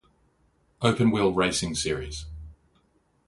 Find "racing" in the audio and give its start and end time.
1.31-1.75